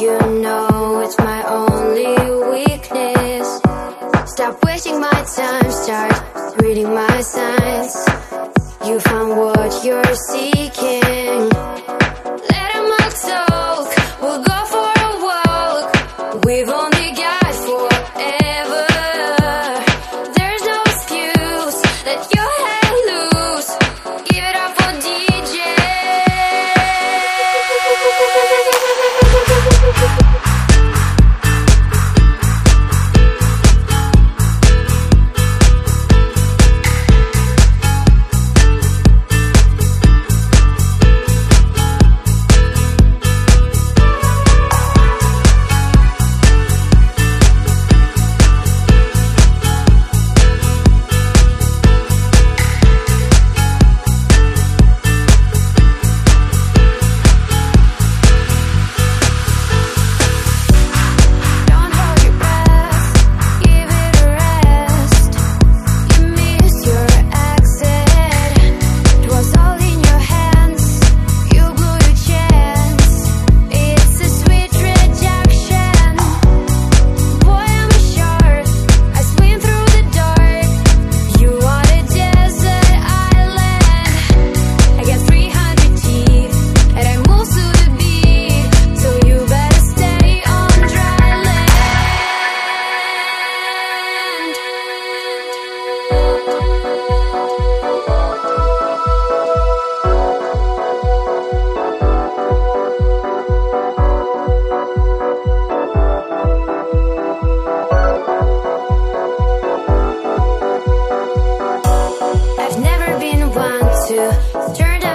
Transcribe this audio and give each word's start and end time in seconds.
You 0.00 0.18
know 0.40 1.00
it's 1.00 1.18
my 1.18 1.42
only 1.44 2.14
weakness. 2.50 3.60
Stop 4.32 4.64
wasting 4.64 5.00
my 5.00 5.24
time, 5.36 5.70
start 5.70 6.60
reading 6.62 6.94
my 6.94 7.20
signs. 7.20 7.94
You 8.86 9.00
found 9.00 9.36
what 9.36 9.84
you're 9.84 10.14
seeking. 10.14 11.19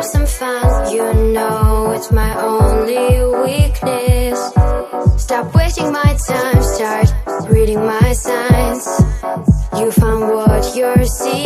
Some 0.06 0.26
fun. 0.26 0.94
You 0.94 1.14
know 1.34 1.92
it's 1.96 2.12
my 2.12 2.32
only 2.42 3.06
weakness. 3.46 4.40
Stop 5.22 5.54
wasting 5.56 5.92
my 5.92 6.18
time, 6.28 6.62
start 6.62 7.14
reading 7.50 7.80
my 7.80 8.14
signs. 8.14 8.86
You 9.78 9.92
found 9.92 10.30
what 10.34 10.76
you're 10.76 11.06
seeking. 11.06 11.45